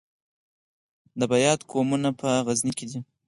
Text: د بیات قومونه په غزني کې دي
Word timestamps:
د 1.19 1.21
بیات 1.31 1.59
قومونه 1.71 2.09
په 2.19 2.29
غزني 2.47 2.73
کې 2.77 2.85
دي 2.91 2.99